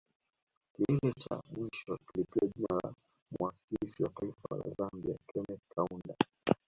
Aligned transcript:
Kilele 0.73 1.13
cha 1.13 1.41
mwisho 1.53 1.97
kilipewa 2.11 2.51
jina 2.57 2.67
la 2.83 2.93
Muasisi 3.39 4.03
wa 4.03 4.09
Taifa 4.09 4.57
la 4.57 4.69
Zambia 4.77 5.17
Kenneth 5.27 5.61
Kaunda 5.75 6.15